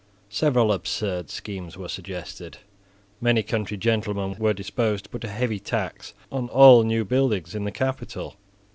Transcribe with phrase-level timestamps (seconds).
[0.31, 2.57] Several absurd schemes were suggested.
[3.21, 7.65] Many country gentlemen were disposed to put a heavy tax on all new buildings in
[7.65, 8.35] the capital.